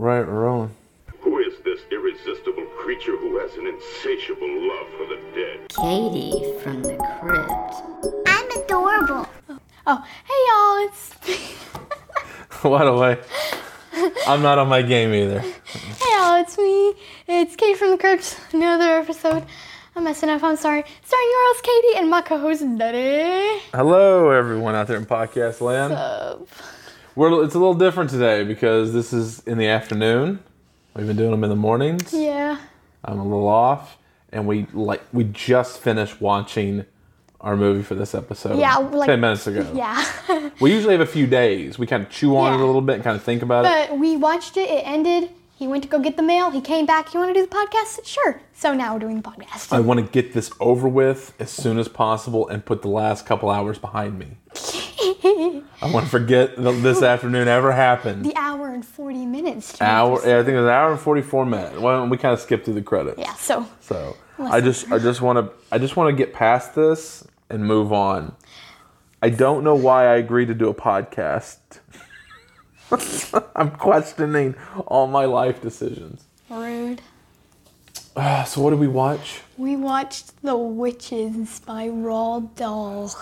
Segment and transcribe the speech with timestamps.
[0.00, 0.74] right, we're rolling.
[1.20, 5.68] Who is this irresistible creature who has an insatiable love for the dead?
[5.68, 8.26] Katie from the crypt.
[8.26, 9.28] I'm adorable.
[9.86, 11.14] Oh, hey y'all, it's
[12.62, 13.18] what a way.
[14.26, 15.40] I'm not on my game either.
[15.40, 16.94] hey y'all, it's me.
[17.28, 18.40] It's Katie from the Crypt.
[18.52, 19.44] Another episode.
[19.96, 20.42] I'm messing up.
[20.42, 20.84] I'm sorry.
[21.04, 23.60] Starring your host Katie and my co-host Daddy.
[23.74, 25.92] Hello, everyone out there in podcast land.
[25.92, 26.48] Up.
[27.16, 30.40] We're, it's a little different today because this is in the afternoon.
[30.94, 32.12] We've been doing them in the mornings.
[32.12, 32.58] Yeah.
[33.04, 33.96] I'm a little off,
[34.32, 36.84] and we like we just finished watching
[37.40, 38.58] our movie for this episode.
[38.58, 39.66] Yeah, like- ten minutes ago.
[39.74, 40.50] Yeah.
[40.60, 41.78] We usually have a few days.
[41.78, 43.88] We kind of chew on it a little bit and kind of think about it.
[43.90, 44.68] but we watched it.
[44.68, 45.30] It ended.
[45.56, 46.50] He went to go get the mail.
[46.50, 47.12] He came back.
[47.12, 48.06] You want to do the podcast?
[48.06, 48.40] Sure.
[48.54, 49.72] So now we're doing the podcast.
[49.72, 53.26] I want to get this over with as soon as possible and put the last
[53.26, 54.28] couple hours behind me.
[55.82, 58.24] I want to forget that this afternoon ever happened.
[58.24, 59.80] the hour and 40 minutes.
[59.80, 61.78] Hour, yeah, I think it was an hour and forty four minutes.
[61.78, 63.18] Well, we kind of skipped through the credits.
[63.18, 63.34] Yeah.
[63.34, 67.26] So So I just I just want to I just want to get past this
[67.48, 68.34] and move on.
[69.22, 71.58] I don't know why I agreed to do a podcast.
[73.54, 74.54] I'm questioning
[74.86, 76.24] all my life decisions.
[76.48, 77.02] rude.
[78.16, 79.40] Uh, so what did we watch?
[79.58, 83.14] We watched The Witches by Roald Dahl.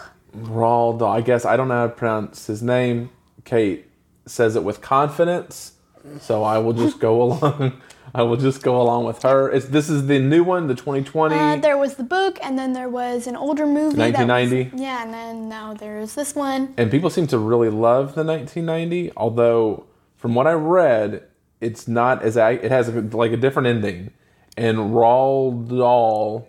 [0.47, 1.03] Dahl.
[1.05, 3.11] I guess I don't know how to pronounce his name.
[3.45, 3.87] Kate
[4.27, 5.73] says it with confidence,
[6.21, 7.81] so I will just go along.
[8.15, 9.51] I will just go along with her.
[9.51, 11.35] It's this is the new one, the 2020.
[11.35, 13.97] Uh, there was the book, and then there was an older movie.
[13.97, 14.83] that was- 1990?
[14.83, 16.73] yeah, and then now there's this one.
[16.79, 19.85] and people seem to really love the 1990 although
[20.17, 21.23] from what i read
[21.61, 24.11] it's not as it has a, like a different ending
[24.57, 26.49] and Roald Dahl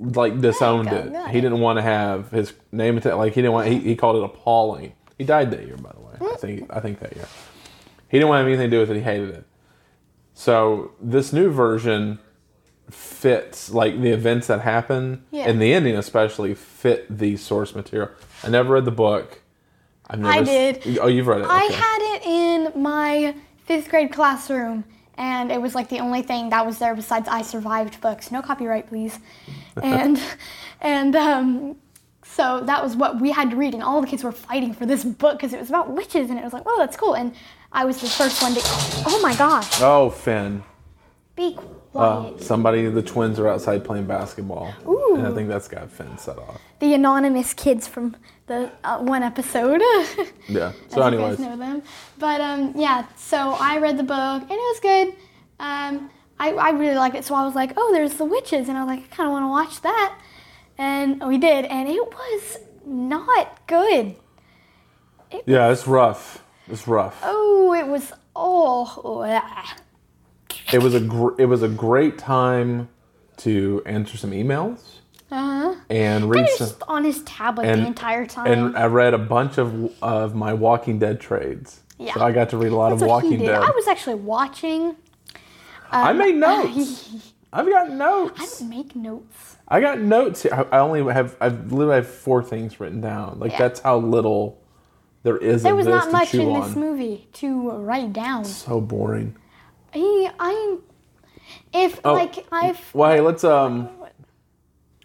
[0.00, 3.68] like disowned it he didn't want to have his name atta- like he didn't want
[3.68, 4.92] he, he called it appalling.
[5.18, 6.32] He died that year by the way.
[6.32, 7.28] I think i think that year.
[8.08, 8.96] He didn't want to have anything to do with it.
[8.96, 9.44] He hated it.
[10.34, 12.18] So this new version
[12.90, 15.48] fits like the events that happen Yeah.
[15.48, 18.10] and the ending especially fit the source material.
[18.42, 19.40] I never read the book.
[20.08, 20.46] I've never I s-
[20.84, 20.98] did.
[20.98, 21.46] Oh, you've read it.
[21.48, 22.26] I had it
[22.74, 23.34] in my
[23.64, 24.84] fifth grade classroom,
[25.16, 28.30] and it was like the only thing that was there besides I Survived books.
[28.30, 29.18] No copyright, please.
[29.82, 30.20] And
[30.80, 31.76] and um,
[32.22, 34.86] so that was what we had to read, and all the kids were fighting for
[34.86, 37.14] this book because it was about witches, and it was like, oh, that's cool.
[37.14, 37.34] And
[37.72, 38.60] I was the first one to.
[39.06, 39.80] Oh my gosh!
[39.80, 40.62] Oh, Finn.
[41.36, 41.56] Be
[41.94, 44.72] Uh, somebody, the twins are outside playing basketball.
[44.86, 45.16] Ooh.
[45.16, 46.60] And I think that's got Finn set off.
[46.78, 49.82] the anonymous kids from the uh, one episode.
[50.46, 50.72] Yeah.
[50.86, 51.82] As So, you guys know them.
[52.18, 55.14] But um, yeah, so I read the book and it was good.
[55.58, 58.76] Um, I, I really like it, so I was like, oh, there's the witches, and
[58.76, 60.18] I was like, I kind of want to watch that,
[60.78, 64.16] and we did, and it was not good.
[65.46, 66.42] yeah, it's rough.
[66.68, 67.20] It's rough.
[67.22, 69.22] Oh, it was oh.
[70.72, 72.88] It was a gr- it was a great time
[73.38, 74.80] to answer some emails
[75.30, 75.74] uh-huh.
[75.90, 76.68] and read some.
[76.68, 78.46] just on his tablet And, the entire time.
[78.50, 81.80] and I read a bunch of of my Walking Dead trades.
[81.98, 82.14] Yeah.
[82.14, 83.38] So I got to read a lot That's of Walking.
[83.40, 83.62] Dead.
[83.62, 84.96] I was actually watching.
[85.94, 87.32] I made notes.
[87.52, 88.40] I've got notes.
[88.40, 89.56] I didn't make notes.
[89.68, 90.66] I got notes here.
[90.72, 93.38] I only have I've literally have four things written down.
[93.38, 93.58] Like Yeah.
[93.58, 94.60] that's how little
[95.22, 96.60] there is There was not much in on.
[96.60, 98.44] this movie to write down.
[98.44, 99.36] So boring.
[99.92, 100.78] He, I,
[101.72, 102.14] if Oh.
[102.14, 103.88] like I've, Well, hey, let's um.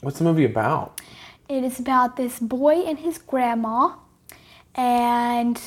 [0.02, 1.00] What's the movie about?
[1.48, 3.94] it is about this boy and his grandma,
[4.76, 5.60] and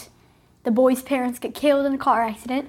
[0.65, 2.69] the boy's parents get killed in a car accident.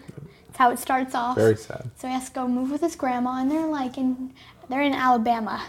[0.54, 1.36] That's how it starts off.
[1.36, 1.90] Very sad.
[1.98, 4.34] So he has to go move with his grandma, and they're like in,
[4.70, 5.66] they're in Alabama.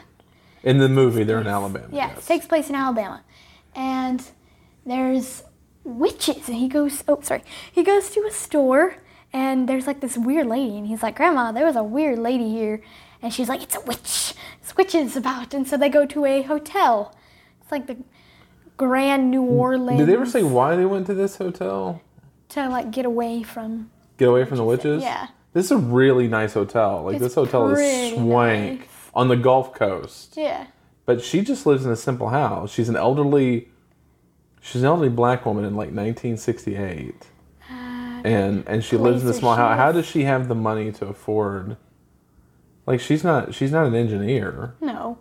[0.63, 1.89] In the movie, they're in Alabama.
[1.91, 2.19] Yeah, yes.
[2.19, 3.23] it takes place in Alabama,
[3.75, 4.23] and
[4.85, 5.43] there's
[5.85, 7.03] witches, and he goes.
[7.09, 7.43] Oh, sorry.
[7.73, 8.97] He goes to a store,
[9.33, 12.51] and there's like this weird lady, and he's like, "Grandma, there was a weird lady
[12.51, 12.83] here,"
[13.23, 14.35] and she's like, "It's a witch.
[14.61, 17.17] It's witches about." And so they go to a hotel.
[17.63, 17.97] It's like the
[18.77, 19.99] Grand New Orleans.
[19.99, 22.03] Did they ever say why they went to this hotel?
[22.51, 23.91] to like get away from?
[24.19, 25.03] Get away from the witches.
[25.03, 25.29] Yeah.
[25.53, 27.03] This is a really nice hotel.
[27.05, 28.89] Like It's this hotel is pretty swank nice.
[29.15, 30.35] on the Gulf Coast.
[30.37, 30.67] Yeah.
[31.07, 32.71] But she just lives in a simple house.
[32.73, 33.69] She's an elderly.
[34.61, 37.15] She's an elderly black woman in like 1968.
[37.71, 37.75] Uh,
[38.25, 39.77] and and she lives in a small she house.
[39.77, 41.77] How does she have the money to afford?
[42.87, 44.75] Like she's not she's not an engineer.
[44.81, 45.19] No.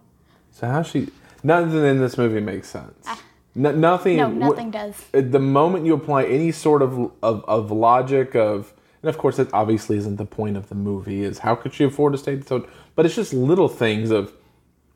[0.52, 1.10] So how she
[1.44, 3.04] nothing in this movie makes sense.
[3.08, 3.20] Ah.
[3.56, 4.18] No, nothing.
[4.18, 4.96] No, wh- nothing does.
[5.14, 9.38] at the moment you apply any sort of, of of logic of and of course
[9.38, 12.36] it obviously isn't the point of the movie is how could she afford to stay
[12.38, 12.66] hotel
[12.96, 14.34] but it's just little things of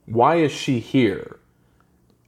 [0.05, 1.37] why is she here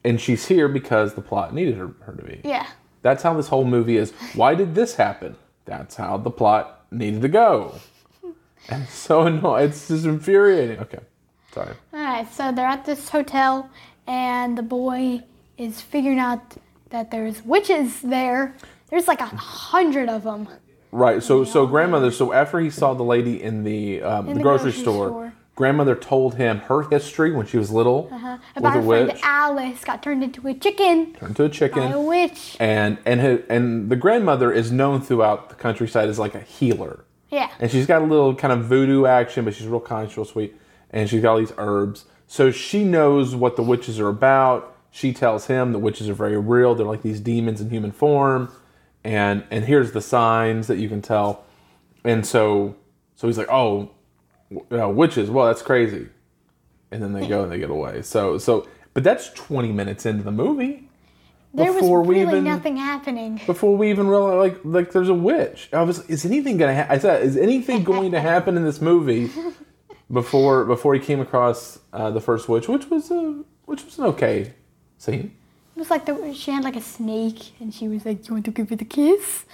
[0.03, 2.67] and she's here because the plot needed her, her to be Yeah.
[3.01, 5.35] that's how this whole movie is why did this happen
[5.65, 7.73] that's how the plot needed to go
[8.71, 9.69] And it's so annoying.
[9.69, 10.79] It's just infuriating.
[10.79, 10.99] Okay,
[11.53, 11.73] sorry.
[11.93, 13.67] All right, so they're at this hotel,
[14.05, 15.23] and the boy
[15.57, 16.57] is figuring out
[16.91, 18.55] that there's witches there.
[18.89, 20.49] There's like a hundred of them.
[20.91, 21.21] Right.
[21.21, 22.11] So so grandmother.
[22.11, 25.33] So after he saw the lady in the um, the, the grocery, grocery store, store.
[25.55, 28.37] grandmother told him her history when she was little with Uh-huh.
[28.55, 31.83] About a her friend witch, Alice got turned into a chicken turned to a chicken.
[31.83, 32.57] by a witch.
[32.59, 37.05] and and her, and the grandmother is known throughout the countryside as like a healer.
[37.29, 37.51] Yeah.
[37.59, 40.25] And she's got a little kind of voodoo action, but she's real kind, she's real
[40.25, 40.55] sweet.
[40.89, 42.05] And she's got all these herbs.
[42.25, 44.75] So she knows what the witches are about.
[44.89, 46.73] She tells him the witches are very real.
[46.73, 48.51] They're like these demons in human form.
[49.03, 51.45] And and here's the signs that you can tell.
[52.03, 52.75] And so
[53.15, 53.91] so he's like, oh,
[54.51, 55.29] w- uh, witches.
[55.29, 56.07] Well, that's crazy.
[56.91, 58.01] And then they go and they get away.
[58.01, 60.89] So so but that's 20 minutes into the movie
[61.53, 63.39] There was before we really even- nothing happening.
[63.45, 65.69] before we even realized like like there's a witch.
[65.71, 68.81] I was is anything gonna ha- I said is anything going to happen in this
[68.81, 69.29] movie
[70.11, 74.05] before before he came across uh, the first witch, which was a which was an
[74.05, 74.53] okay
[74.97, 75.35] scene.
[75.79, 78.33] It was like the, she had like a snake, and she was like, "Do "You
[78.33, 79.45] want to give it a kiss?"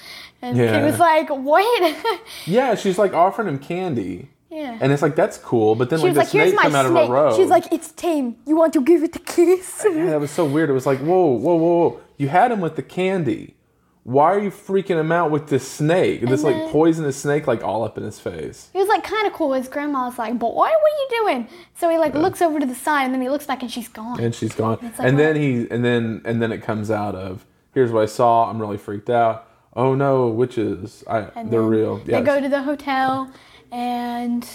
[0.42, 0.80] And Yeah.
[0.80, 1.96] he was like, "What?"
[2.48, 4.76] Yeah, she's like offering him candy, yeah.
[4.82, 5.76] and it's like that's cool.
[5.76, 7.36] But then she like the like, snake my come out of snake." her robe.
[7.36, 8.38] She was like, "It's tame.
[8.48, 10.72] You want to give it a kiss?" yeah, that was so weird.
[10.72, 12.00] It was like whoa whoa whoa whoa.
[12.18, 13.54] You had him with the candy.
[14.02, 16.22] Why are you freaking him out with this snake?
[16.22, 18.70] This like poisonous snake like all up in his face.
[18.96, 19.52] Like kind of cool.
[19.54, 22.66] His grandma was like, "Boy, what are you doing?" So he like looks over to
[22.66, 24.22] the side, and then he looks back, and she's gone.
[24.22, 24.80] and she's gone.
[24.82, 25.40] It's like, and then oh.
[25.40, 28.50] he and then and then it comes out of here's what I saw.
[28.50, 29.50] I'm really freaked out.
[29.76, 31.04] Oh no, witches!
[31.08, 31.98] I And they're real.
[31.98, 33.30] They go to the hotel,
[33.70, 34.48] and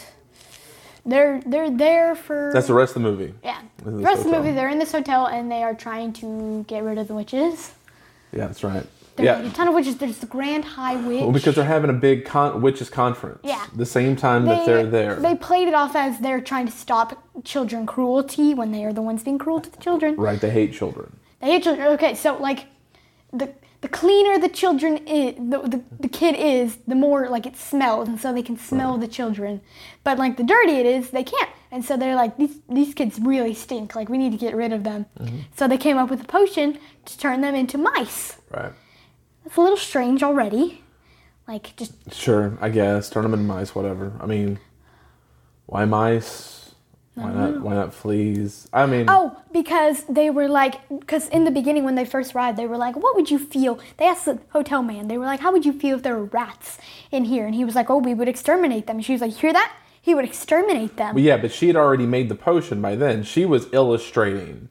[1.04, 3.34] they're they're there for That's the rest of the movie.
[3.44, 3.60] yeah.
[3.84, 6.82] The rest of the movie, they're in this hotel, and they are trying to get
[6.82, 7.72] rid of the witches.
[8.32, 8.86] Yeah, that's right.
[9.16, 9.48] There's yeah.
[9.48, 9.96] a ton of witches.
[9.96, 11.20] There's the Grand High Witch.
[11.20, 13.40] well, because they're having a big con- witches conference.
[13.42, 13.66] Yeah.
[13.74, 15.16] The same time that they're there.
[15.16, 19.02] They played it off as they're trying to stop children cruelty when they are the
[19.02, 20.16] ones being cruel to the children.
[20.16, 20.40] right.
[20.40, 21.16] They hate children.
[21.40, 21.88] They hate children.
[21.88, 22.66] Okay, so like
[23.32, 27.56] the the cleaner the children is, the, the, the kid is, the more like it
[27.56, 29.62] smells, and so they can smell the children.
[30.04, 33.18] But like the dirty it is, they can't, and so they're like these these kids
[33.18, 33.94] really stink.
[33.94, 35.06] Like we need to get rid of them.
[35.18, 35.38] Mm-hmm.
[35.56, 38.36] So they came up with a potion to turn them into mice.
[38.50, 38.72] Right.
[39.44, 40.82] That's a little strange already.
[41.48, 42.56] Like just Sure.
[42.60, 43.74] I guess turn them into mice.
[43.74, 44.12] Whatever.
[44.20, 44.58] I mean,
[45.66, 46.74] why mice?
[47.14, 47.60] Why not?
[47.60, 48.68] Why not fleas?
[48.72, 52.56] I mean, Oh, because they were like, because in the beginning when they first arrived,
[52.56, 53.78] they were like, what would you feel?
[53.98, 56.24] They asked the hotel man, they were like, how would you feel if there were
[56.24, 56.78] rats
[57.10, 57.44] in here?
[57.46, 58.96] And he was like, oh, we would exterminate them.
[58.96, 59.74] And she was like, hear that?
[60.00, 61.14] He would exterminate them.
[61.14, 63.22] But yeah, but she had already made the potion by then.
[63.22, 64.70] She was illustrating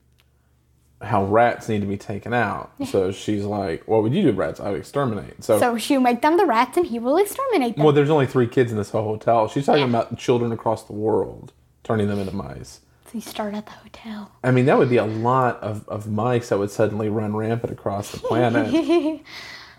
[1.01, 2.71] how rats need to be taken out.
[2.85, 4.59] So she's like, "What would you do, rats?
[4.59, 7.85] I would exterminate." So, So she'll make them the rats and he will exterminate them.
[7.85, 9.47] well, there's only three kids in this whole hotel.
[9.47, 9.87] She's talking Yeah.
[9.89, 11.53] about children across the world,
[11.83, 12.81] turning them into mice.
[13.05, 14.29] so you start at the hotel.
[14.43, 17.71] I mean, that would be a lot of, of mice that would suddenly run rampant
[17.73, 18.67] across the planet.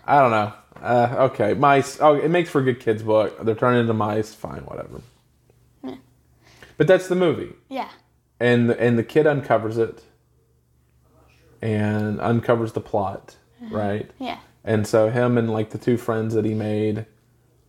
[0.05, 0.51] I don't know.
[0.81, 1.99] Uh, okay, mice.
[2.01, 3.37] Oh, it makes for a good kids book.
[3.45, 4.33] They're turning into mice.
[4.33, 5.01] Fine, whatever.
[6.77, 7.53] But that's the movie.
[7.69, 7.89] yeah.
[8.39, 10.01] and and the kid uncovers it
[11.61, 13.35] and uncovers the plot
[13.69, 14.39] right Yeah.
[14.63, 17.05] and so him and like the two friends that he made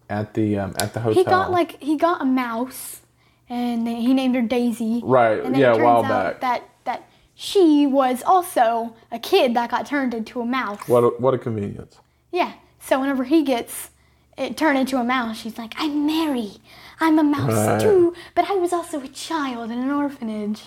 [0.08, 3.00] at the um, at the hotel He got like, he got a mouse
[3.48, 5.00] and he named her Daisy.
[5.04, 6.40] Right, And then yeah, it a turns while out back.
[6.40, 10.86] That, that she was also a kid that got turned into a mouse.
[10.88, 11.98] what a, what a convenience
[12.30, 12.52] Yeah.
[12.80, 13.90] So whenever he gets
[14.38, 16.52] it turned into a mouse, she's like, I'm Mary.
[17.00, 17.80] I'm a mouse Right.
[17.80, 20.62] too, but I was also a child in an orphanage.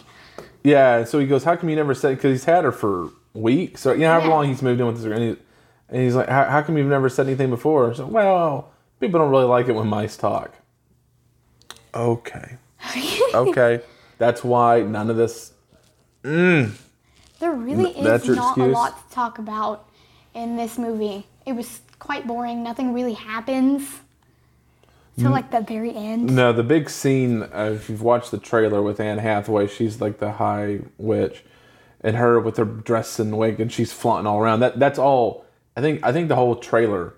[0.64, 3.86] yeah so he goes how come you never said because he's had her for weeks
[3.86, 4.34] or you know however Yeah.
[4.34, 5.36] long he's moved in with this and, he,
[5.89, 9.30] and he's like how, how come you've never said anything before so well people don't
[9.30, 10.54] really like it when mice talk
[11.94, 12.58] okay
[13.34, 13.82] okay
[14.18, 15.51] that's why none of this
[16.24, 16.72] There
[17.42, 19.88] really N- is your not a lot to talk about
[20.34, 21.27] in this movie.
[21.46, 22.63] It was quite boring.
[22.63, 23.88] Nothing really happens
[25.20, 26.36] till like the very end.
[26.36, 30.20] No, the big scene, uh, if you've watched the trailer with Anne Hathaway, she's like
[30.20, 31.44] the high witch,
[32.06, 34.62] and her with her dress and wig, and she's flaunting all around.
[34.62, 35.44] That that's all.
[35.76, 37.14] I think I think the whole trailer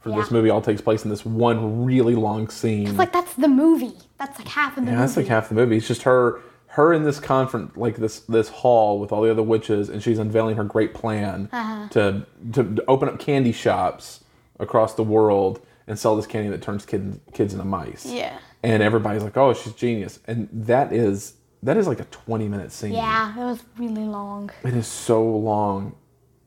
[0.00, 2.86] for this movie all takes place in this one really long scene.
[2.88, 3.92] It's like that's the movie.
[4.18, 5.06] That's like half of the yeah, movie.
[5.06, 5.76] that's like half the movie.
[5.76, 9.42] It's just her her in this conference, like this this hall with all the other
[9.42, 11.88] witches, and she's unveiling her great plan Uh-huh.
[11.90, 14.24] to, to to open up candy shops
[14.58, 18.06] across the world and sell this candy that turns kid, kids into mice.
[18.06, 18.38] Yeah.
[18.62, 22.72] and everybody's like, "Oh, she's genius," and that is that is like a twenty minute
[22.72, 22.92] scene.
[22.92, 24.50] Yeah, it was really long.
[24.64, 25.94] it is so long.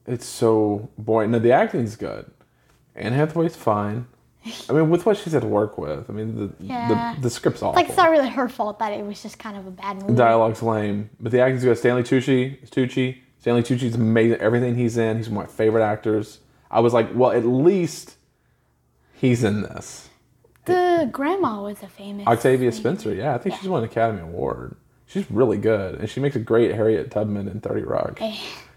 [0.06, 1.32] It's so boring.
[1.32, 2.30] Now the acting's good.
[2.96, 4.08] Anne Hathaway's fine.
[4.70, 7.14] I mean, with what she's had to work with, I mean, the Yeah.
[7.16, 7.76] the, the script's awful.
[7.82, 10.16] Like it's not really her fault that it was just kind of a bad movie.
[10.16, 11.78] Dialogue's lame, but the acting's good.
[11.78, 14.40] Stanley Tucci, Tucci, Stanley Tucci's amazing.
[14.42, 16.40] Everything he's in, he's one of my favorite actors.
[16.70, 18.18] I was like, well, at least
[19.14, 20.10] he's in this.
[20.66, 22.28] The grandma was a famous.
[22.28, 24.76] Octavia Spencer, yeah, I think she's won an Academy Award.
[25.14, 28.18] She's really good, and she makes a great Harriet Tubman in Thirty Rock.
[28.20, 28.36] Eh.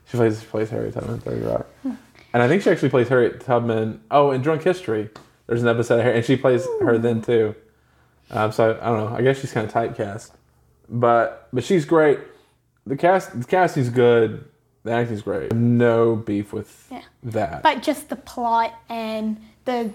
[0.08, 3.40] She plays plays Harriet Tubman in Thirty Rock, and I think she actually plays Harriet
[3.40, 4.02] Tubman.
[4.10, 5.08] Oh, in Drunk History,
[5.46, 7.54] there's an episode of Harriet, and she plays her then too.
[8.30, 9.16] Um, so I don't know.
[9.16, 10.32] I guess she's kind of typecast,
[10.90, 12.20] but but she's great.
[12.86, 14.44] The cast the casting's good.
[14.84, 15.52] The acting's great.
[15.54, 17.02] No beef with Yeah.
[17.24, 17.62] that.
[17.64, 19.90] But just the plot and the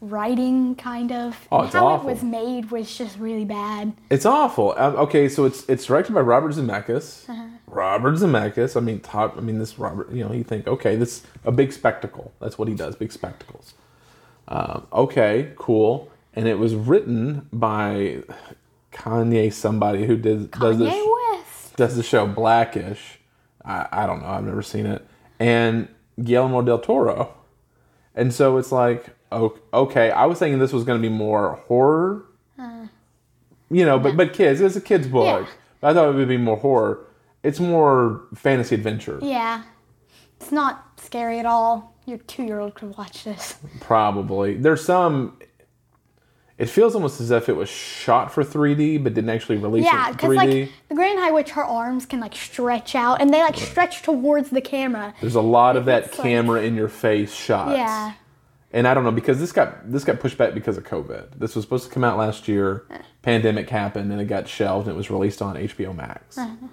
[0.00, 2.08] writing, kind of, Oh, it's how awful.
[2.08, 3.92] it was made was just really bad.
[4.10, 4.74] It's awful.
[4.76, 7.28] Um, okay, so it's it's directed by Robert Zemeckis.
[7.28, 7.44] Uh-huh.
[7.66, 8.76] Robert Zemeckis.
[8.76, 9.36] I mean, top.
[9.36, 10.10] I mean, this Robert.
[10.12, 12.32] You know, you think, okay, this a big spectacle.
[12.40, 12.94] That's what he does.
[12.96, 13.74] Big spectacles.
[14.48, 16.10] Um, okay, cool.
[16.34, 18.22] And it was written by
[18.92, 21.76] Kanye, somebody who did does this Kanye West.
[21.76, 23.18] does the show Blackish.
[23.64, 24.28] I, I don't know.
[24.28, 25.04] I've never seen it.
[25.40, 25.88] And
[26.22, 27.34] Guillermo del Toro.
[28.16, 32.24] And so it's like, okay, I was thinking this was going to be more horror.
[33.70, 34.60] you know, but but kids.
[34.60, 35.46] It's a kids book.
[35.46, 35.88] Yeah.
[35.88, 37.04] I thought it would be more horror.
[37.42, 39.62] It's more fantasy adventure, Yeah,
[40.40, 41.94] it's not scary at all.
[42.06, 43.56] Your two-year-old could watch this.
[43.80, 44.56] probably.
[44.56, 45.38] There's some.
[46.58, 50.08] It feels almost as if it was shot for 3D, but didn't actually release Yeah,
[50.08, 50.36] it because 3D.
[50.36, 54.02] like the Grand High Witch, her arms can like stretch out, and they like stretch
[54.02, 55.12] towards the camera.
[55.20, 57.72] There's a lot of that It's like- camera in your face shots.
[57.76, 58.12] Yeah,
[58.72, 61.38] and I don't know because this got this got pushed back because of COVID.
[61.38, 62.84] This was supposed to come out last year.
[63.20, 66.38] Pandemic happened and it got shelved and it was released on HBO Max.
[66.38, 66.68] Uh-huh.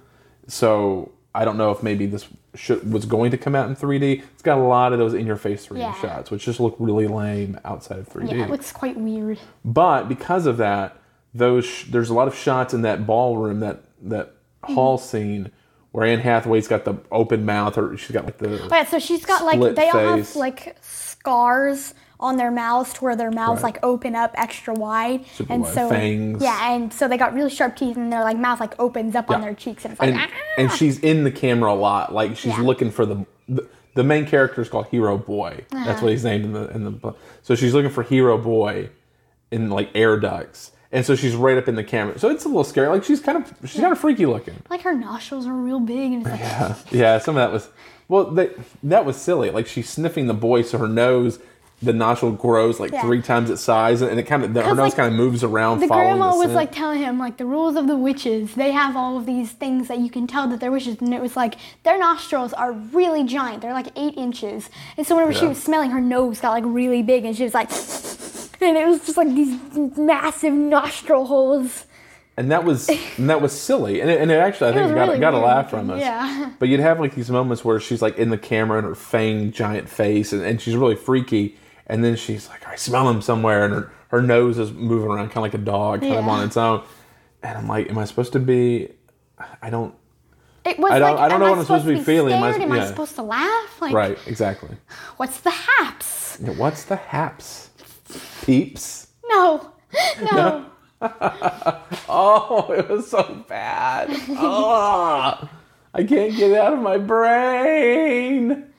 [0.48, 4.22] So I don't know if maybe this should, was going to come out in 3D.
[4.34, 5.94] It's got a lot of those in your face 3D Yeah.
[6.00, 8.32] shots, which just look really lame outside of 3D.
[8.32, 9.40] yeah, it looks quite weird.
[9.66, 10.96] but because of that,
[11.34, 14.76] those sh- there's a lot of shots in that ballroom that that Mm-hmm.
[14.76, 15.52] hall scene
[15.92, 18.98] where Anne Hathaway's got the open mouth or she's got like the But yeah, so
[18.98, 23.62] she's got like they all have like scars on their mouths to where their mouths
[23.62, 23.74] Right.
[23.76, 25.74] like open up extra wide, Super and wide.
[25.74, 26.42] so Fangs.
[26.42, 29.30] yeah, and so they got really sharp teeth, and their like mouth like opens up
[29.30, 30.28] on their cheeks, and it's like and "Ah!"
[30.58, 32.14] and she's in the camera a lot.
[32.14, 32.62] Like she's Yeah.
[32.64, 35.66] looking for the, the the main character is called Hero Boy.
[35.72, 35.86] Uh-huh.
[35.86, 37.20] That's what he's named in the in the book.
[37.44, 38.90] So she's looking for Hero Boy
[39.52, 42.18] in like air ducts, and so she's right up in the camera.
[42.18, 42.88] So it's a little scary.
[42.88, 44.56] Like she's kind of she's kind of freaky looking.
[44.70, 47.18] like her nostrils are real big, and it's like Yeah, yeah.
[47.20, 47.70] Some of that was
[48.08, 49.50] well, that that was silly.
[49.52, 51.38] Like she's sniffing the boy, so her nose.
[51.84, 53.02] The nostril grows like Yeah.
[53.02, 55.80] three times its size, and it kind of her nose like, kind of moves around.
[55.82, 56.56] the following grandma the was scent.
[56.56, 59.88] like telling him like the rules of the witches they have all of these things
[59.90, 63.24] that you can tell that they're witches and it was like their nostrils are really
[63.24, 66.64] giant they're like eight inches and so whenever she was smelling her nose got like
[66.66, 67.70] really big and she was like
[68.62, 69.58] and it was just like these
[69.98, 71.86] massive nostril holes
[72.38, 74.92] and that was and that was silly, and it, and it actually I think was
[74.94, 76.00] got really got a laugh from us.
[76.00, 76.52] yeah.
[76.58, 79.52] But you'd have like these moments where she's like in the camera and her fang
[79.52, 81.56] giant face, and, and she's really freaky,
[81.88, 85.28] and then she's like, I smell him somewhere, and her her nose is moving around
[85.28, 86.84] kind of like a dog, kind of on its own,
[87.42, 88.90] and I'm like, am I supposed to be?
[89.62, 89.94] I don't.
[90.66, 92.34] it was I don't- like I don't know I what I'm supposed to be feeling.
[92.34, 92.70] Am I- scared?
[92.72, 94.78] am I supposed to laugh like Right, exactly.
[95.18, 97.70] what's the haps Yeah, What's the haps?
[98.44, 99.08] Peeps.
[99.30, 99.72] no
[100.32, 100.66] no
[102.10, 104.10] Oh, it was so bad.
[104.30, 105.50] oh,
[105.94, 108.73] I can't get it out of my brain.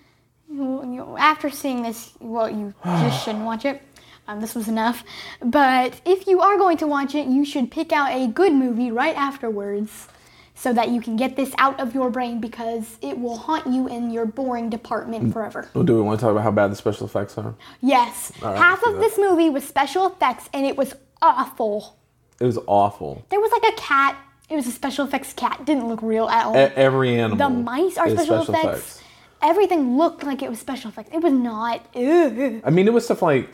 [0.54, 3.82] Well, you know, after seeing this, well, you just shouldn't watch it.
[4.28, 5.04] Um, this was enough.
[5.42, 8.90] But if you are going to watch it, you should pick out a good movie
[8.90, 10.08] right afterwards
[10.54, 13.88] so that you can get this out of your brain because it will haunt you
[13.88, 15.68] in your boring department forever.
[15.74, 17.54] Well, do we want to talk about how bad the special effects are?
[17.82, 21.98] Yes, right, half of this movie was special effects and it was awful.
[22.40, 23.26] It was awful.
[23.30, 24.16] There was like a cat.
[24.48, 25.64] It was a special effects cat.
[25.66, 26.54] Didn't look real at all.
[26.56, 27.36] E- every animal.
[27.48, 29.02] the mice are is special, effects.
[29.44, 31.10] Everything looked like it was special effects.
[31.12, 31.86] It was not.
[31.94, 33.50] I mean, it was stuff like,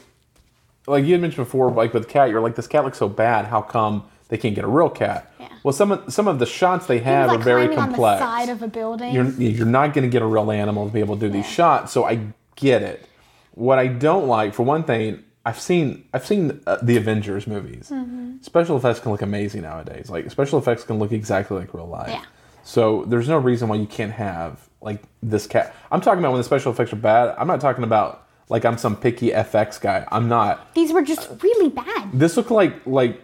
[0.87, 3.47] like you had mentioned before, like with cat, you're like, this cat looks so bad.
[3.47, 5.33] How come they can't get a real cat?
[5.41, 5.49] Yeah.
[5.65, 8.23] Well, some of some of the shots they have like are very complex.
[8.23, 9.13] on the side of a building.
[9.13, 11.47] you're you're not going to get a real animal to be able to do these
[11.47, 11.93] shots.
[11.93, 12.21] So I
[12.57, 13.07] get it.
[13.55, 17.91] What I don't like, for one thing, I've seen I've seen uh, the Avengers movies.
[17.93, 18.37] Mm-hmm.
[18.43, 20.09] Special effects can look amazing nowadays.
[20.09, 22.11] Like special effects can look exactly like real life.
[22.11, 22.25] Yeah.
[22.63, 25.75] So there's no reason why you can't have like this cat.
[25.91, 27.35] I'm talking about when the special effects are bad.
[27.39, 30.07] I'm not talking about like I'm some picky FX guy.
[30.11, 30.75] I'm not.
[30.75, 32.11] These were just really bad.
[32.13, 33.21] This looked like like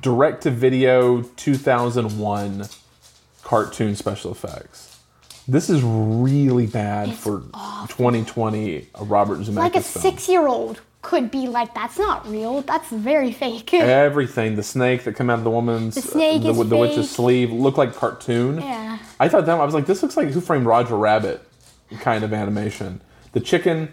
[0.00, 2.66] direct to video 2001
[3.42, 4.98] cartoon special effects.
[5.46, 7.88] This is really bad It's for awful.
[7.88, 10.02] 2020 a Robert Zemeckis Like a film.
[10.02, 12.62] six-year-old could be like that's not real.
[12.62, 13.72] That's very fake.
[13.74, 17.10] Everything, the snake that come out of the woman's, The snake the, is the witch's
[17.10, 18.60] sleeve, looked like cartoon.
[18.60, 18.98] yeah.
[19.20, 21.46] I thought that I was like, this looks like Who Framed Roger Rabbit
[22.00, 23.00] kind of animation.
[23.32, 23.90] The chicken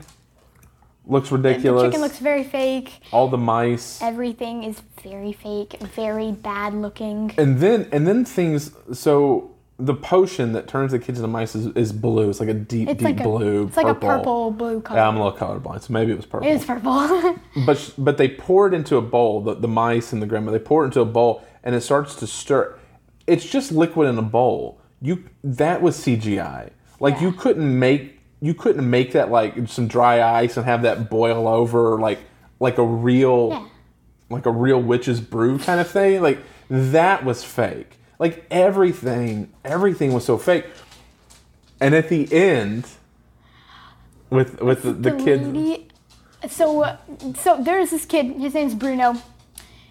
[1.05, 1.83] looks ridiculous.
[1.83, 3.01] The chicken looks very fake.
[3.11, 7.33] All the mice, Everything is very fake, very bad looking.
[7.37, 8.71] and then and then things.
[8.93, 9.50] So
[9.85, 12.29] the potion that turns the kids into mice is, is blue.
[12.29, 13.63] It's like a deep, It's deep like blue.
[13.63, 14.99] a it's like a purple blue color.
[14.99, 16.47] Yeah, I'm a little colorblind, so maybe it was purple.
[16.47, 17.39] it is purple.
[17.65, 19.41] but sh- but they pour it into a bowl.
[19.41, 22.15] The, the mice and the grandma they pour it into a bowl, and it starts
[22.15, 22.77] to stir.
[23.25, 24.79] It's just liquid in a bowl.
[25.01, 26.69] You that was CGI.
[26.99, 31.09] Like you couldn't make you couldn't make that like some dry ice and have that
[31.09, 32.19] boil over like
[32.59, 33.67] like a real yeah.
[34.29, 36.21] like a real witch's brew kind of thing.
[36.21, 37.97] Like that was fake.
[38.21, 40.65] Like everything, everything was so fake.
[41.79, 42.85] And at the end,
[44.29, 45.87] with with the, the, kids, lady-
[46.47, 46.97] So,
[47.35, 48.27] so there's this kid.
[48.33, 49.15] His name's Bruno,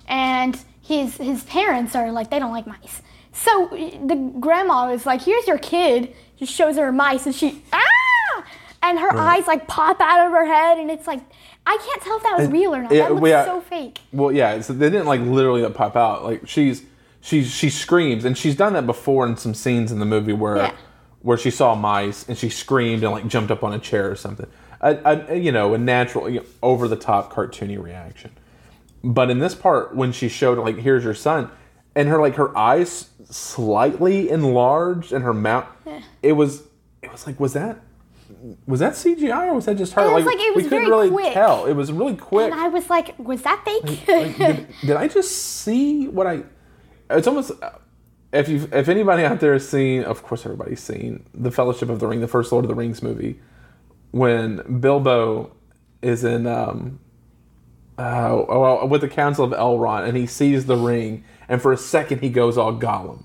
[0.06, 3.02] and his his parents are like they don't like mice.
[3.32, 8.44] So the grandma is like, "Here's your kid." Just shows her mice, and she ah,
[8.80, 11.20] and her eyes like pop out of her head, and it's like
[11.66, 12.92] I can't tell if that was real or not.
[12.92, 13.44] yeah, that looks yeah.
[13.44, 13.98] so fake.
[14.12, 16.22] Well, yeah, so they didn't like literally pop out.
[16.24, 16.84] Like she's
[17.20, 20.56] she she screams, and she's done that before in some scenes in the movie where
[20.56, 20.72] Yeah.
[21.22, 24.16] where she saw mice and she screamed and like jumped up on a chair or
[24.16, 24.46] something.
[24.80, 28.30] A, a you know a natural you know, over the top cartoony reaction.
[29.04, 31.50] But in this part, when she showed like here's your son,
[31.94, 35.66] and her like her eyes slightly enlarged and her mouth,
[36.22, 36.62] it was
[37.02, 37.78] it was like was that.
[38.66, 40.08] Was that CGI or was that just her?
[40.08, 41.34] It was like- it we was couldn't very really quick.
[41.34, 41.66] tell.
[41.66, 42.52] It was really quick.
[42.52, 46.44] And I was like, "Was that fake?" Like, did, did I just see what I?
[47.10, 47.52] It's almost
[48.32, 51.98] if you if anybody out there has seen, of course everybody's seen the Fellowship of
[52.00, 53.40] the Ring, the first Lord of the Rings movie,
[54.12, 55.52] when Bilbo
[56.02, 57.00] is in um,
[57.98, 61.76] uh, well, with the Council of Elrond and he sees the ring, and for a
[61.76, 63.24] second he goes all Gollum,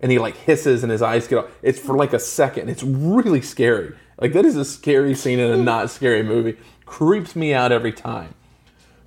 [0.00, 1.38] and he like hisses and his eyes get.
[1.38, 2.68] All, it's for like a second.
[2.68, 3.94] It's really scary.
[4.20, 6.58] Like that is a scary scene in a not scary movie.
[6.84, 8.34] Creeps me out every time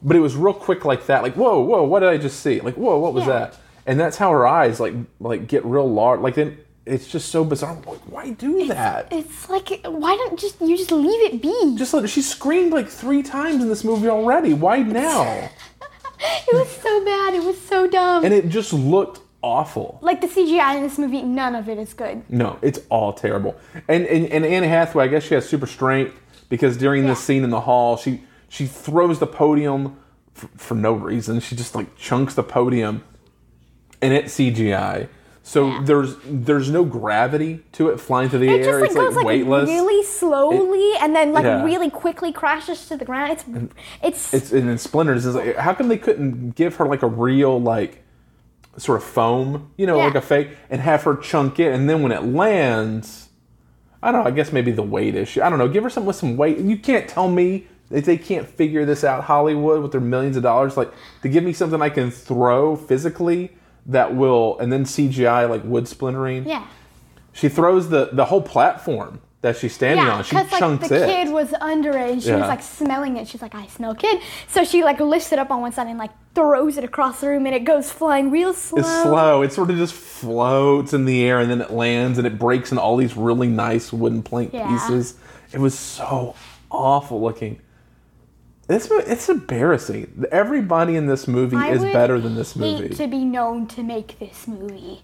[0.02, 2.62] but it was real quick like that like whoa whoa what did i just see
[2.62, 3.34] like whoa what was Yeah.
[3.40, 3.58] that
[3.90, 6.20] and that's how her eyes like like get real large.
[6.20, 7.76] Like then it's just so bizarre.
[7.86, 9.12] Like, why do that?
[9.12, 11.76] It's like, why don't just you just leave it be?
[11.76, 14.54] just like she screamed like three times in this movie already.
[14.54, 15.24] Why now?
[16.22, 17.34] It was so bad.
[17.34, 18.24] It was so dumb.
[18.26, 19.98] and it just looked awful.
[20.02, 22.22] Like the CGI in this movie, none of it is good.
[22.30, 23.56] no it's all terrible.
[23.88, 26.16] And and, and anne hathaway i guess she has super strength
[26.48, 29.98] because during this scene in the hall she she throws the podium
[30.34, 31.40] for, for no reason.
[31.40, 33.04] She just like chunks the podium
[34.02, 35.08] and it's CGI.
[35.44, 35.82] So Yeah.
[35.84, 38.56] there's there's no gravity to it flying through the air.
[38.56, 38.66] It air.
[38.66, 39.68] just like it's goes like like weightless.
[39.70, 41.64] really slowly and then like Yeah.
[41.64, 43.32] really quickly crashes to the ground.
[43.32, 43.46] It's
[44.04, 45.26] it's, it's and then splinters.
[45.26, 48.04] It's like how come they couldn't give her like a real like
[48.78, 50.06] sort of foam, you know, Yeah.
[50.06, 53.30] like a fake, and have her chunk it, and then when it lands,
[54.04, 54.28] I don't know.
[54.28, 55.42] I guess maybe the weight issue.
[55.42, 55.68] I don't know.
[55.68, 56.60] Give her something with some weight.
[56.60, 59.24] You can't tell me that they can't figure this out.
[59.24, 60.92] Hollywood with their millions of dollars, like
[61.24, 63.52] to give me something I can throw physically
[63.90, 66.48] that will, and then CGI like wood splintering.
[66.48, 66.66] yeah.
[67.34, 70.24] She throws the the whole platform that she's standing Yeah, on.
[70.26, 71.08] She because like chunks the it.
[71.08, 72.40] kid was under it and she Yeah.
[72.40, 73.26] was like smelling it.
[73.30, 74.22] She's like, I smell kid.
[74.50, 77.30] So she like lifts it up on one side and like throws it across the
[77.30, 78.80] room and it goes flying real slow.
[78.82, 79.42] It's slow.
[79.42, 82.74] It sort of just floats in the air and then it lands and it breaks
[82.74, 84.68] in all these really nice wooden plank Yeah.
[84.68, 85.14] pieces.
[85.54, 86.36] It was so
[86.70, 87.62] awful looking.
[88.70, 90.26] It's it's embarrassing.
[90.32, 92.96] Everybody in this movie I is better than this hate movie.
[92.96, 95.02] to be known to make this movie.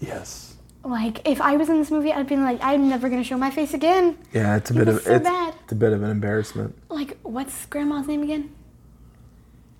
[0.00, 0.56] yes.
[0.84, 3.50] Like if I was in this movie, I'd be like, I'm never gonna show my
[3.50, 4.16] face again.
[4.32, 5.54] Yeah, it's a It bit of so it's, bad.
[5.64, 6.76] it's a bit of an embarrassment.
[6.88, 8.54] Like what's grandma's name again?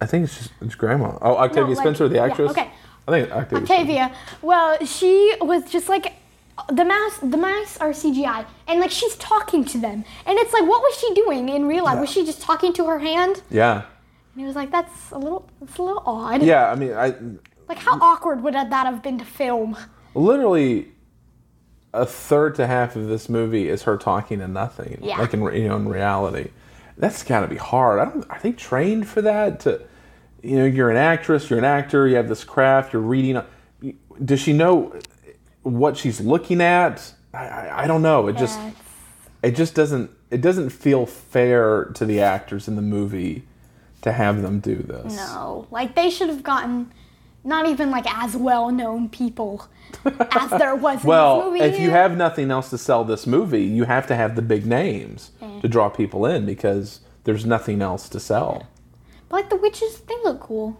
[0.00, 1.16] I think it's just it's grandma.
[1.22, 2.50] Oh, Octavia like- Spencer, the yeah, actress.
[2.50, 2.70] okay.
[3.06, 3.62] I think Octavia.
[3.62, 4.14] Octavia.
[4.42, 6.12] Well, she was just like
[6.68, 7.18] the mouse.
[7.18, 10.98] The mice are CGI, and like she's talking to them, and it's like, what was
[10.98, 11.94] she doing in real life?
[11.94, 12.00] Yeah.
[12.00, 13.42] Was she just talking to her hand?
[13.50, 13.82] Yeah.
[14.34, 16.42] And it was like, that's a little, that's a little odd.
[16.42, 16.70] Yeah.
[16.70, 17.14] I mean, I
[17.68, 19.76] Like, how awkward would that have been to film?
[20.14, 20.88] literally
[21.94, 24.98] a third to half of this movie is her talking to nothing.
[25.02, 25.18] Yeah.
[25.18, 26.50] Like in you know in reality,
[26.96, 27.98] that's got to be hard.
[28.00, 28.30] I don't.
[28.30, 29.60] Are they trained for that?
[29.60, 29.82] To
[30.42, 33.42] you know, you're an actress, you're an actor, you have this craft, you're reading.
[34.24, 34.94] Does she know
[35.62, 37.12] what she's looking at?
[37.34, 38.28] I, I, don't know.
[38.28, 38.84] It just Yeah, it's-
[39.42, 43.44] it just doesn't it doesn't feel fair to the actors in the movie
[44.02, 45.16] to have them do this.
[45.16, 46.92] no, like they should have gotten
[47.44, 49.66] not even like as well known people
[50.04, 51.60] as there was in this Well, movie.
[51.60, 54.66] if you have nothing else to sell this movie, you have to have the big
[54.66, 55.60] names Yeah.
[55.60, 58.66] to draw people in because there's nothing else to sell.
[59.28, 60.76] But like the witches, they look cool.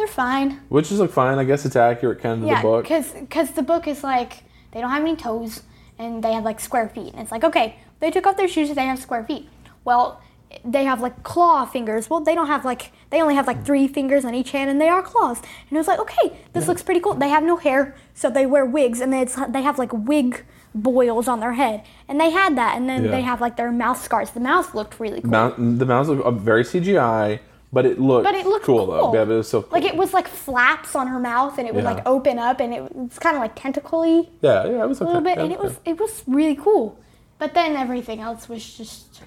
[0.00, 0.60] They're fine.
[0.70, 1.38] Witches look fine.
[1.38, 2.88] I guess it's accurate kind of Yeah, the book.
[2.88, 5.62] Yeah, because the book is like they don't have any toes
[5.98, 7.12] and they have like square feet.
[7.12, 9.46] And it's like okay, they took off their shoes, and they have square feet.
[9.84, 10.22] Well,
[10.64, 12.08] they have like claw fingers.
[12.08, 14.80] Well, they don't have like they only have like three fingers on each hand, and
[14.80, 15.40] they are claws.
[15.68, 17.12] And it was like okay, this looks pretty cool.
[17.12, 20.46] They have no hair, so they wear wigs, and then it's they have like wig
[20.74, 23.10] boils on their head, and they had that, and then Yeah.
[23.10, 24.30] they have like their mouth scars.
[24.30, 25.30] The mouth looked really cool.
[25.30, 27.40] The mouth look uh, very CGI,
[27.72, 29.12] but it looked But it looked cool, cool.
[29.12, 29.14] though.
[29.18, 29.70] Yeah, but it was so cool.
[29.80, 31.92] Like it was like flaps on her mouth, and it would Yeah.
[31.94, 34.28] like open up, and it was kind of like tentacly.
[34.42, 35.08] yeah, yeah, it was a okay.
[35.12, 35.90] little bit, Yeah, and it was okay.
[35.92, 36.98] it was really cool.
[37.38, 39.22] But then everything else was just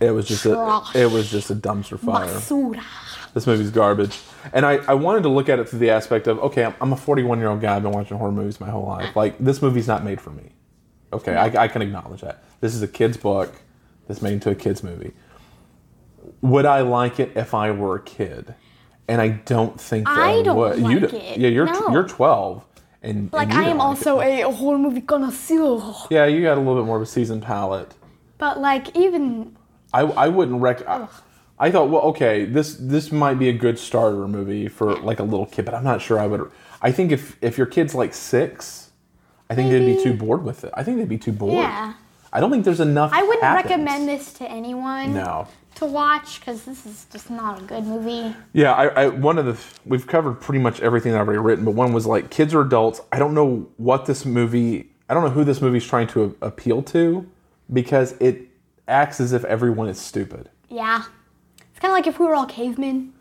[0.00, 2.26] It was just a, it was just a dumpster fire.
[2.26, 2.82] basura.
[3.32, 4.18] This movie's garbage.
[4.52, 6.92] And I, I wanted to look at it through the aspect of, okay, I'm, I'm
[6.92, 7.74] a 41 year old guy.
[7.76, 9.16] I've been watching horror movies my whole life.
[9.16, 10.52] Like, this movie's not made for me.
[11.12, 12.44] Okay, I, I can acknowledge that.
[12.60, 13.52] This is a kid's book
[14.06, 15.12] that's made into a kid's movie.
[16.42, 18.54] Would I like it if I were a kid?
[19.08, 20.78] And I don't think that I don't would.
[20.78, 21.38] you like don't- it.
[21.38, 21.88] Yeah, you're No.
[21.90, 22.64] you're 12.
[23.02, 24.40] And, Like and I am like also it.
[24.40, 25.78] a horror movie connoisseur,
[26.10, 27.92] Yeah, you got a little bit more of a seasoned palate.
[28.38, 29.54] but like even
[29.92, 30.86] I, I wouldn't rec.
[30.88, 31.06] I,
[31.58, 35.22] I thought, well, okay, this this might be a good starter movie for like a
[35.22, 36.50] little kid, but I'm not sure I would.
[36.82, 38.90] I think if if your kid's like six,
[39.50, 40.72] I think they'd be too bored with it.
[40.74, 41.52] I think they'd be too bored.
[41.62, 41.92] Yeah.
[42.32, 43.12] I don't think there's enough.
[43.14, 43.70] I wouldn't happens.
[43.70, 45.46] recommend this to anyone No.
[45.76, 48.34] To watch because this is just not a good movie.
[48.52, 51.72] Yeah, I, I one of the we've covered pretty much everything I've already written, but
[51.72, 53.00] one was like kids or adults.
[53.12, 54.90] I don't know what this movie.
[55.08, 57.26] I don't know who this movie's trying to a- appeal to,
[57.72, 58.48] because it
[58.88, 60.48] acts as if everyone is stupid.
[60.68, 61.02] Yeah,
[61.70, 63.12] it's kind of like if we were all cavemen.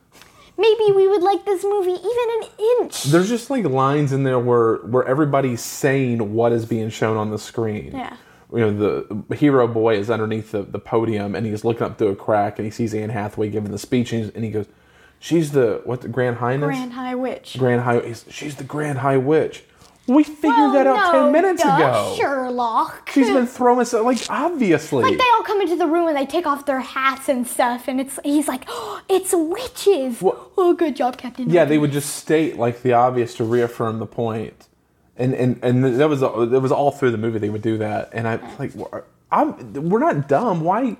[0.55, 2.47] Maybe we would like this movie even an
[2.81, 3.05] inch.
[3.05, 7.31] There's just like lines in there where where everybody's saying what is being shown on
[7.31, 7.91] the screen.
[7.91, 8.15] Yeah.
[8.53, 12.09] You know, the hero boy is underneath the, the podium and he's looking up through
[12.09, 14.67] a crack and he sees Anne Hathaway giving the speech and, he's, and he goes,
[15.19, 16.01] "She's the what?
[16.01, 16.67] The Grand Highness?
[16.67, 17.55] Grand High Witch.
[17.57, 18.01] Grand High.
[18.01, 19.63] he's- She's the Grand High Witch.
[20.05, 22.15] We figured Well, that out no, ten minutes duh, ago.
[22.17, 23.09] Sherlock.
[23.13, 25.01] She's been throwing so like obviously.
[25.01, 27.87] Like they all come into the room and they take off their hats and stuff,
[27.87, 31.49] and it's he's like, oh, "It's witches." What- Oh, good job, Captain.
[31.49, 34.67] Yeah, they would just state like the obvious to reaffirm the point,
[35.17, 37.39] and and and that was that was all through the movie.
[37.39, 38.71] They would do that, and I like
[39.31, 40.61] I'm we're not dumb.
[40.61, 40.97] Why?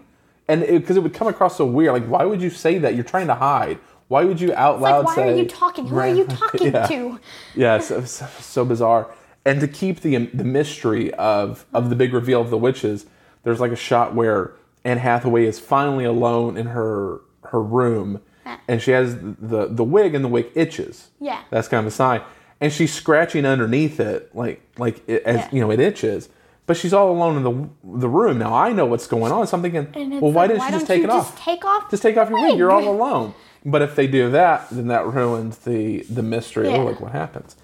[0.48, 1.94] And because it, would come across so weird.
[1.94, 2.96] Like, why would you say that?
[2.96, 3.80] You're trying to hide.
[4.10, 5.34] Why would you out It's like, loud why say?
[5.34, 5.88] are you talking?
[5.88, 6.86] Who are you talking Yeah.
[6.88, 7.20] to?
[7.56, 9.10] Yeah, so, so, so bizarre.
[9.46, 13.06] And to keep the the mystery of of the big reveal of the witches,
[13.44, 14.52] there's like a shot where
[14.84, 18.20] Anne Hathaway is finally alone in her her room,
[18.68, 21.10] and she has the the wig, and the wig itches.
[21.22, 21.42] Yeah.
[21.50, 22.22] that's kind of a sign.
[22.64, 25.50] And she's scratching underneath it, like like it, as Yeah.
[25.52, 26.30] you know, it itches.
[26.66, 28.38] But she's all alone in the the room.
[28.40, 29.46] Now I know what's going on.
[29.48, 31.32] So I'm thinking, well, why like, didn't why she just take it off?
[31.36, 31.92] Just take off.
[31.92, 32.58] Just take off your wig.
[32.58, 33.34] You're all alone.
[33.66, 36.68] But if they do that, then that ruins the the mystery.
[36.68, 36.78] Oh, yeah.
[36.78, 37.58] Oh, like what happens?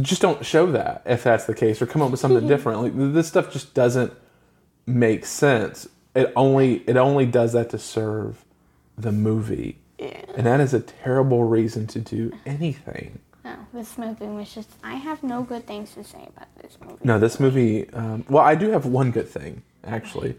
[0.00, 2.80] Just don't show that if that's the case, or come up with something different.
[2.80, 4.14] Like this stuff just doesn't
[4.86, 5.86] make sense.
[6.14, 8.46] It only it only does that to serve
[8.96, 13.18] the movie, and that is a terrible reason to do anything.
[13.54, 14.70] No, this movie was just.
[14.82, 16.98] I have no good things to say about this movie.
[17.04, 17.88] No, this movie.
[17.90, 20.36] Um, well, I do have one good thing actually.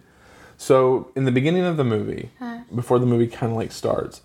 [0.58, 2.30] So in the beginning of the movie,
[2.74, 4.22] before the movie kind of like starts,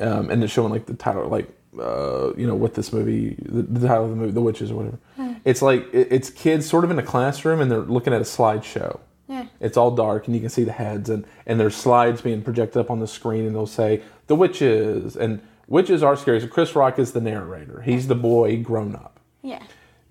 [0.00, 3.62] um, and it's showing like the title, like uh, you know what this movie, the,
[3.62, 4.98] the title of the movie, The Witches or whatever.
[5.44, 8.24] It's like it, it's kids sort of in a classroom and they're looking at a
[8.24, 9.00] slideshow.
[9.28, 9.46] Yeah.
[9.60, 12.78] It's all dark and you can see the heads and and there's slides being projected
[12.78, 15.40] up on the screen and they'll say the witches and
[15.72, 16.40] witches are scary.
[16.40, 17.80] So Chris Rock is the narrator.
[17.82, 19.62] He's the boy grown up Yeah.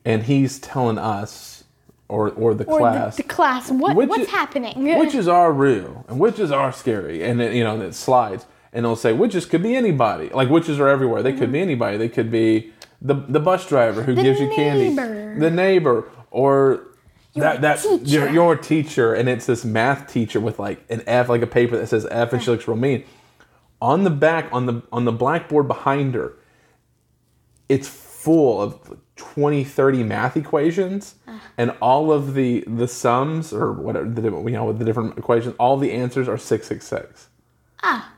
[0.04, 1.63] and he's telling us
[2.10, 3.71] or or the Or class the, the class.
[3.71, 4.84] What Which what's is- happening?
[5.00, 8.84] witches are real and witches are scary and it, you know and it slides and
[8.86, 12.10] they'll say witches could be anybody like witches are everywhere they could be anybody they
[12.10, 12.71] could be
[13.02, 14.17] the the bus driver who Mm-hmm.
[14.17, 14.89] The gives you candy
[15.39, 16.88] the neighbor or
[17.36, 18.04] that that teacher.
[18.06, 21.78] your, your teacher and it's this math teacher with like an F like a paper
[21.78, 23.06] that says F and she looks real mean
[23.82, 26.34] on the back on the on the blackboard behind her
[27.70, 31.15] it's full of 20 30 math equations
[31.58, 35.56] and all of the the sums or whatever the different- you know the different equations
[35.60, 37.28] all the answers are 666
[37.84, 38.13] Ah.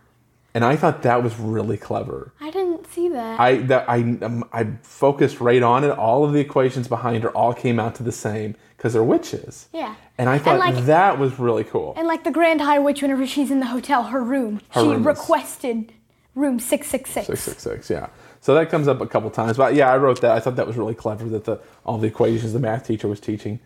[0.54, 2.34] and i thought that was really clever.
[2.42, 2.63] I didn't
[2.94, 3.40] see that.
[3.40, 5.92] i that i um, i focused right on it.
[5.92, 9.68] All of the equations behind her all came out to the same because they're witches.
[9.74, 9.96] Yeah.
[10.18, 11.94] and i thought like- that was really cool.
[11.98, 14.88] And like the Grand High Witch, whenever she's in the hotel, her room, Her she
[14.88, 15.92] room is- requested
[16.36, 17.28] room six six six.
[17.28, 18.08] 666 yeah.
[18.42, 19.58] So that comes up a couple times.
[19.58, 20.32] But yeah i wrote that.
[20.32, 23.20] I thought that was really clever that the all the equations the math teacher was
[23.20, 23.60] teaching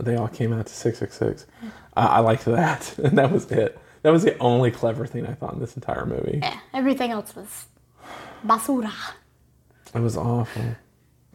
[0.00, 2.94] they all came out to 666 uh, i liked that.
[3.04, 3.78] And that was it.
[4.02, 6.38] That was the only clever thing I thought in this entire movie.
[6.42, 7.66] Yeah, everything else was
[8.46, 8.92] basura.
[9.94, 10.76] It was awful.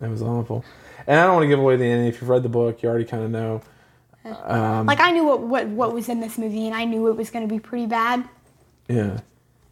[0.01, 0.63] It was awful.
[1.07, 2.07] And I don't want to give away the ending.
[2.07, 3.61] If you've read the book, you already kind of know.
[4.25, 7.15] Um, like I knew what, what what was in this movie, and I knew it
[7.15, 8.27] was going to be pretty bad.
[8.87, 9.19] Yeah.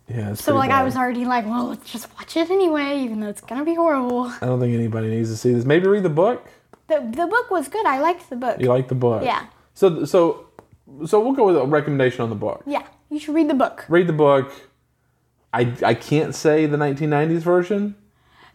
[0.07, 0.33] Yeah.
[0.33, 3.41] So like I was already like, well, let's just watch it anyway, even though it's
[3.41, 4.25] going to be horrible.
[4.25, 5.65] I don't think anybody needs to see this.
[5.65, 6.47] Maybe read the book.
[6.87, 7.85] The the book was good.
[7.85, 8.59] I liked the book.
[8.59, 9.23] You liked the book.
[9.23, 9.47] Yeah.
[9.73, 10.47] So so
[11.05, 12.63] so we'll go with a recommendation on the book.
[12.67, 13.85] Yeah, you should read the book.
[13.87, 14.51] Read the book.
[15.53, 17.95] I I can't say the 1990s version,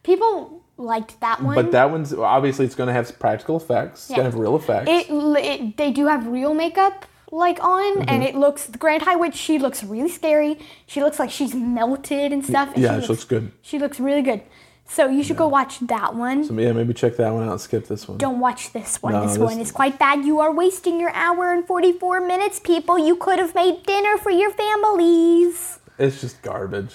[0.03, 1.55] People liked that one.
[1.55, 4.03] but that one's obviously it's going to have practical effects.
[4.03, 4.89] It's going to have real effects.
[4.91, 8.09] it, it they do have real makeup like on, mm-hmm.
[8.09, 9.35] and it looks the Grand High Witch.
[9.35, 10.59] She looks really scary.
[10.87, 12.75] She looks like she's melted and stuff.
[12.75, 13.53] and yeah, she looks good.
[13.63, 14.43] She looks really good.
[14.91, 16.45] So you should go watch that one.
[16.45, 18.17] So yeah, maybe check that one out and skip this one.
[18.17, 19.13] Don't watch this one.
[19.13, 20.25] No, this, this- one is quite bad.
[20.25, 22.99] You are wasting your hour and 44 minutes, people.
[22.99, 25.78] You could have made dinner for your families.
[25.99, 26.95] It's just garbage.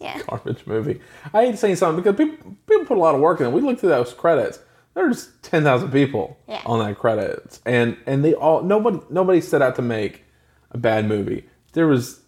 [0.00, 0.20] Yeah.
[0.28, 1.00] Garbage movie.
[1.32, 3.52] I hate saying something because people people put a lot of work in it.
[3.52, 4.58] We looked through those credits.
[4.94, 6.60] There's ten thousand people Yeah.
[6.66, 10.24] on that credits, and and they all nobody nobody set out to make
[10.72, 11.48] a bad movie.
[11.72, 12.20] There was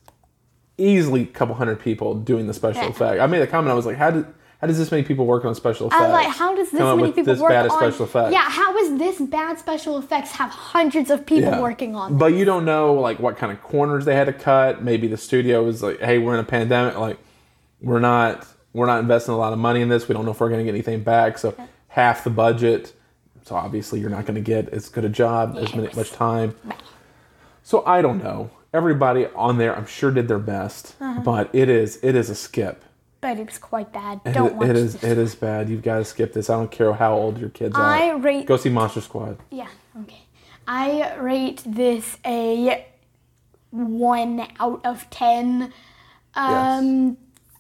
[0.79, 2.89] easily a couple hundred people doing the special Yeah.
[2.91, 3.21] effect.
[3.21, 3.71] I made a comment.
[3.73, 4.27] I was like, how did
[4.61, 6.01] how does this many people work on special effects?
[6.03, 7.79] I was like, how does this many people this work bad on?
[7.79, 8.33] special effects?
[8.33, 11.61] Yeah, how is this bad special effects have hundreds of people Yeah.
[11.61, 12.17] working on?
[12.17, 14.83] But you don't know like what kind of corners they had to cut.
[14.83, 16.97] Maybe the studio was like, "Hey, we're in a pandemic.
[16.99, 17.19] Like,
[17.83, 20.09] we're not we're not investing a lot of money in this.
[20.09, 21.39] We don't know if we're going to get anything back.
[21.39, 21.55] So
[21.89, 22.93] half the budget.
[23.45, 26.55] So obviously, you're not going to get as good a job as many, much time.
[27.63, 28.51] So I don't know.
[28.75, 31.21] Everybody on there, I'm sure, did their best, Uh-huh.
[31.21, 32.83] but it is it is a skip.
[33.21, 34.21] But it was quite bad.
[34.33, 35.05] Don't watch it is this.
[35.05, 35.69] it is bad.
[35.69, 36.51] You've got to skip this.
[36.51, 37.83] I don't care how old your kids are.
[37.83, 39.39] I rate- Go see Monster Squad.
[39.51, 39.69] Yeah,
[40.03, 40.23] okay.
[40.69, 42.87] I rate this a
[43.71, 45.73] one out of ten.
[46.35, 47.17] Um,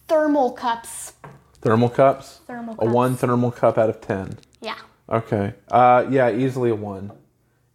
[0.09, 1.15] thermal cups.
[1.63, 2.41] Thermal cups.
[2.47, 2.93] Thermal A cups.
[2.93, 4.39] one thermal cup out of ten.
[4.61, 4.77] Yeah,
[5.09, 5.55] Okay.
[5.69, 7.13] Uh, yeah, easily a one.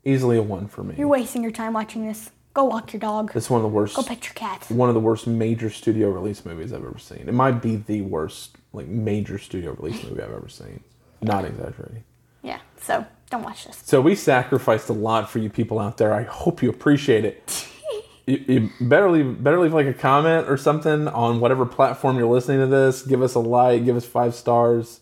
[0.06, 0.96] Easily a one for me.
[0.98, 2.32] you're wasting your time watching this.
[2.54, 3.32] Go walk your dog.
[3.34, 3.96] It's one of the worst.
[3.96, 4.66] Go pet your cat.
[4.70, 7.26] One of the worst major studio release movies I've ever seen.
[7.28, 10.84] It might be the worst like major studio release movie I've ever seen.
[11.22, 12.04] Not exaggerating.
[12.42, 13.82] Yeah, so don't watch this.
[13.86, 16.14] So we sacrificed a lot for you people out there.
[16.14, 17.68] I hope you appreciate it.
[18.26, 22.28] you, you better leave better leave like a comment or something on whatever platform you're
[22.28, 23.04] listening to this.
[23.04, 25.00] Give us a like, give us five stars,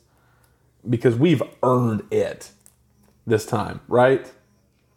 [0.88, 2.52] because we've earned it
[3.26, 4.32] this time, right?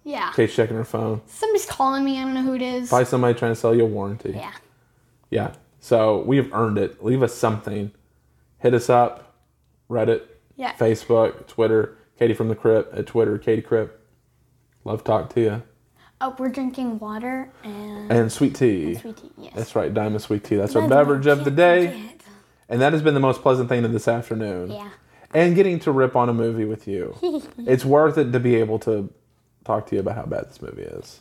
[0.04, 0.32] Yeah.
[0.34, 1.20] Kate's checking her phone.
[1.26, 2.18] Somebody's calling me.
[2.18, 2.88] I don't know who it is.
[2.88, 4.32] Probably somebody trying to sell you a warranty.
[4.32, 4.52] Yeah.
[5.30, 5.54] Yeah.
[5.80, 7.04] So we have earned it.
[7.04, 7.92] Leave us something.
[8.58, 9.34] Hit us up.
[9.88, 10.22] Reddit.
[10.56, 10.72] Yeah.
[10.74, 11.46] Facebook.
[11.46, 11.96] Twitter.
[12.18, 13.38] Katie from the Crypt at Twitter.
[13.38, 13.98] Katie Crypt.
[14.84, 15.62] Love talk to you.
[16.20, 18.94] Oh, we're drinking water and And sweet tea.
[18.94, 19.30] sweet tea.
[19.36, 19.52] Yes.
[19.56, 19.92] That's right.
[19.92, 20.56] Diamond sweet tea.
[20.56, 22.12] That's our beverage of the day.
[22.68, 24.70] And that has been the most pleasant thing of this afternoon.
[24.70, 24.88] Yeah.
[25.34, 27.16] And getting to rip on a movie with you.
[27.58, 29.12] it's worth it to be able to
[29.64, 31.20] talk to you about how bad this movie is.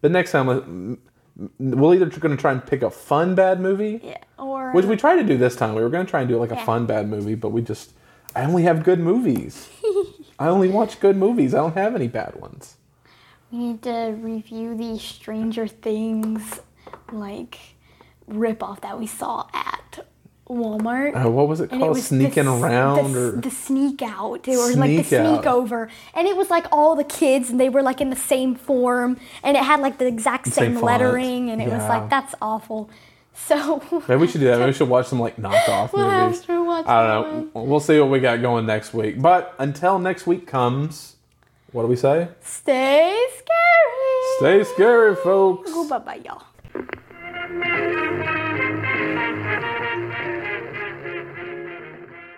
[0.00, 0.98] But next time, let- m-
[1.38, 4.00] m- we'll either going to try and pick a fun bad movie.
[4.02, 4.18] Yeah.
[4.38, 5.74] Or Which we uh, tried to do this time.
[5.74, 7.92] We were going to try and do like a fun bad movie, but we just
[8.36, 9.68] I only have good movies.
[10.38, 11.54] I only watch good movies.
[11.54, 12.76] I don't have any bad ones.
[13.50, 16.60] we need to review the Stranger Things
[17.12, 17.58] like
[18.26, 20.06] rip off that we saw at
[20.48, 21.14] Walmart.
[21.24, 21.90] Uh, what was it called?
[21.90, 25.46] was Sneaking the, around the, or the sneak out or like the Sneak out.
[25.46, 28.54] over and it was like all the kids and they were like in the same
[28.54, 32.34] form and it had like the exact Same same, lettering and it was like that's
[32.40, 32.88] awful
[33.34, 34.58] so maybe we should do that.
[34.58, 36.44] Maybe we should watch some like knockoff We'll movies.
[36.88, 37.62] I don't know.
[37.62, 39.22] We'll see what we got going next week.
[39.22, 41.14] But until next week comes,
[41.72, 42.28] what do we say?
[42.42, 45.70] stay scary Stay scary, folks.
[45.88, 46.42] bye bye y'all